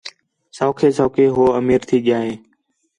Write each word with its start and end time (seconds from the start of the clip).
سَوکھے 0.57 0.89
سَوکھے 0.97 1.25
ہو 1.35 1.43
امیر 1.59 1.81
تھی 1.87 1.97
ڳِیا 2.05 2.19
ہِے 2.25 2.33